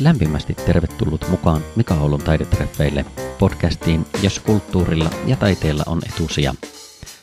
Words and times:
Lämpimästi 0.00 0.54
tervetullut 0.54 1.28
mukaan 1.28 1.62
Mika 1.76 1.94
Oulun 1.94 2.22
taidetreffeille 2.22 3.04
podcastiin, 3.38 4.06
jos 4.22 4.40
kulttuurilla 4.40 5.10
ja 5.26 5.36
taiteella 5.36 5.82
on 5.86 6.00
etusia. 6.14 6.54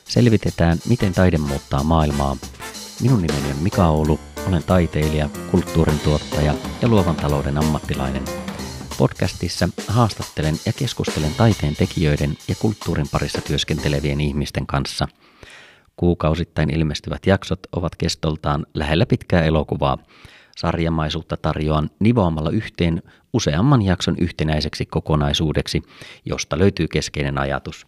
Selvitetään, 0.03 0.77
miten 0.89 1.13
taide 1.13 1.37
muuttaa 1.37 1.83
maailmaa. 1.83 2.37
Minun 3.01 3.21
nimeni 3.21 3.51
on 3.51 3.63
Mika 3.63 3.87
Oulu, 3.87 4.19
olen 4.47 4.63
taiteilija, 4.63 5.29
kulttuurin 5.51 5.99
tuottaja 5.99 6.53
ja 6.81 6.87
luovan 6.87 7.15
talouden 7.15 7.57
ammattilainen. 7.57 8.23
Podcastissa 8.97 9.69
haastattelen 9.87 10.55
ja 10.65 10.73
keskustelen 10.73 11.33
taiteen 11.37 11.75
tekijöiden 11.75 12.37
ja 12.47 12.55
kulttuurin 12.55 13.09
parissa 13.11 13.41
työskentelevien 13.41 14.21
ihmisten 14.21 14.67
kanssa. 14.67 15.07
Kuukausittain 15.97 16.69
ilmestyvät 16.69 17.25
jaksot 17.25 17.59
ovat 17.71 17.95
kestoltaan 17.95 18.65
lähellä 18.73 19.05
pitkää 19.05 19.43
elokuvaa– 19.43 19.97
sarjamaisuutta 20.59 21.37
tarjoan 21.37 21.89
nivoamalla 21.99 22.49
yhteen 22.49 23.03
useamman 23.33 23.81
jakson 23.81 24.15
yhtenäiseksi 24.17 24.85
kokonaisuudeksi, 24.85 25.81
josta 26.25 26.59
löytyy 26.59 26.87
keskeinen 26.87 27.37
ajatus. 27.37 27.87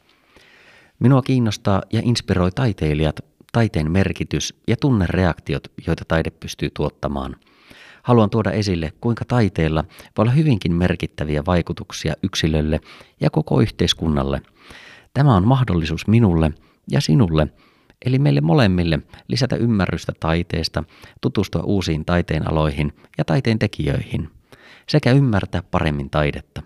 Minua 1.00 1.22
kiinnostaa 1.22 1.82
ja 1.94 2.02
inspiroi 2.04 2.52
taiteilijat, 2.52 3.20
taiteen 3.52 3.92
merkitys 3.92 4.54
ja 4.68 4.78
tunnereaktiot, 4.78 5.68
joita 5.88 6.06
taide 6.08 6.30
pystyy 6.30 6.70
tuottamaan. 6.74 7.36
Haluan 8.04 8.30
tuoda 8.30 8.52
esille, 8.52 8.94
kuinka 9.02 9.26
taiteella 9.26 9.84
voi 10.18 10.24
olla 10.24 10.32
hyvinkin 10.32 10.74
merkittäviä 10.74 11.44
vaikutuksia 11.46 12.14
yksilölle 12.24 12.80
ja 13.22 13.30
koko 13.30 13.62
yhteiskunnalle. 13.62 14.42
Tämä 15.14 15.36
on 15.36 15.48
mahdollisuus 15.48 16.08
minulle 16.08 16.52
ja 16.92 17.02
sinulle– 17.02 17.48
eli 18.06 18.20
meille 18.20 18.42
molemmille 18.42 19.00
lisätä 19.28 19.56
ymmärrystä 19.56 20.14
taiteesta, 20.20 20.84
tutustua 21.22 21.64
uusiin 21.64 22.06
taiteen 22.06 22.52
aloihin 22.52 22.94
ja 23.18 23.26
taiteen 23.26 23.60
tekijöihin, 23.60 24.30
sekä 24.90 25.12
ymmärtää 25.12 25.64
paremmin 25.72 26.10
taidetta. 26.10 26.62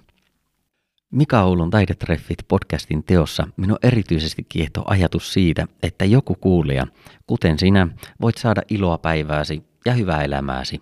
Mika 1.11 1.41
Oulun 1.41 1.69
Taidetreffit 1.69 2.37
podcastin 2.47 3.03
teossa 3.03 3.47
minun 3.57 3.77
erityisesti 3.83 4.45
kiehtoo 4.49 4.83
ajatus 4.87 5.33
siitä, 5.33 5.67
että 5.83 6.05
joku 6.05 6.35
kuulija, 6.35 6.87
kuten 7.27 7.59
sinä, 7.59 7.87
voit 8.21 8.37
saada 8.37 8.61
iloa 8.69 8.97
päivääsi 8.97 9.63
ja 9.85 9.93
hyvää 9.93 10.23
elämääsi. 10.23 10.81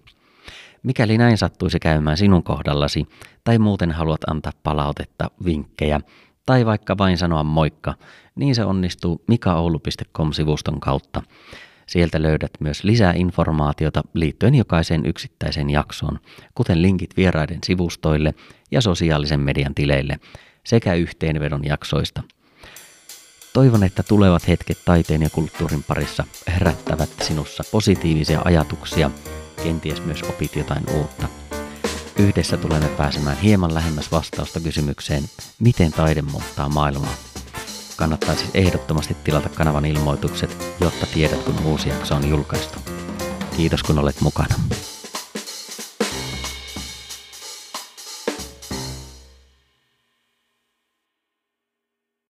Mikäli 0.83 1.17
näin 1.17 1.38
sattuisi 1.38 1.80
käymään 1.80 2.17
sinun 2.17 2.44
kohdallasi, 2.44 3.06
tai 3.44 3.59
muuten 3.59 3.91
haluat 3.91 4.23
antaa 4.23 4.52
palautetta, 4.63 5.31
vinkkejä, 5.45 6.00
tai 6.45 6.66
vaikka 6.66 6.97
vain 6.97 7.17
sanoa 7.17 7.44
moikka, 7.44 7.94
niin 8.36 8.55
se 8.55 8.66
onnistuu 8.66 9.23
mikaoulu.com-sivuston 9.27 10.80
kautta. 10.80 11.22
Sieltä 11.88 12.22
löydät 12.22 12.52
myös 12.59 12.83
lisää 12.83 13.13
informaatiota 13.16 14.03
liittyen 14.13 14.55
jokaiseen 14.55 15.05
yksittäiseen 15.05 15.69
jaksoon, 15.69 16.19
kuten 16.55 16.81
linkit 16.81 17.17
vieraiden 17.17 17.59
sivustoille 17.63 18.33
ja 18.72 18.81
sosiaalisen 18.81 19.39
median 19.39 19.75
tileille 19.75 20.19
sekä 20.63 20.94
yhteenvedon 20.94 21.66
jaksoista. 21.66 22.23
Toivon, 23.53 23.83
että 23.83 24.03
tulevat 24.03 24.47
hetket 24.47 24.78
taiteen 24.85 25.22
ja 25.22 25.30
kulttuurin 25.30 25.83
parissa 25.83 26.23
herättävät 26.47 27.09
sinussa 27.22 27.63
positiivisia 27.72 28.41
ajatuksia, 28.45 29.11
kenties 29.63 30.05
myös 30.05 30.23
opit 30.23 30.55
jotain 30.55 30.83
uutta. 30.95 31.42
Yhdessä 32.17 32.58
tulemme 32.58 32.89
pääsemään 32.89 33.38
hieman 33.38 33.73
lähemmäs 33.73 34.11
vastausta 34.11 34.59
kysymykseen, 34.59 35.23
miten 35.59 35.92
taide 35.92 36.22
muuttaa 36.22 36.69
maailmaa. 36.69 37.14
Kannattaa 37.97 38.36
siis 38.36 38.52
ehdottomasti 38.53 39.17
tilata 39.23 39.50
kanavan 39.50 39.86
ilmoitukset, 39.86 40.58
jotta 40.81 41.06
tiedät 41.06 41.44
kun 41.44 41.66
uusi 41.66 41.89
jakso 41.89 42.16
on 42.16 42.30
julkaistu. 42.30 42.80
Kiitos 43.58 43.84
kun 43.84 44.00
olet 44.00 44.22
mukana. 44.22 44.56